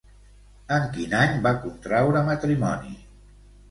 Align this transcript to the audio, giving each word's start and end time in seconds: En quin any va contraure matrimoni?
En 0.77 0.87
quin 0.95 1.13
any 1.21 1.37
va 1.45 1.53
contraure 1.69 2.27
matrimoni? 2.35 3.01